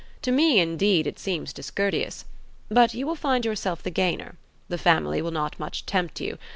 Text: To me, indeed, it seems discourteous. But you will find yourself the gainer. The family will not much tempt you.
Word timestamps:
To 0.23 0.31
me, 0.31 0.57
indeed, 0.59 1.05
it 1.05 1.19
seems 1.19 1.53
discourteous. 1.53 2.25
But 2.69 2.95
you 2.95 3.05
will 3.05 3.13
find 3.13 3.45
yourself 3.45 3.83
the 3.83 3.91
gainer. 3.91 4.35
The 4.67 4.79
family 4.79 5.21
will 5.21 5.29
not 5.29 5.59
much 5.59 5.85
tempt 5.85 6.19
you. 6.19 6.39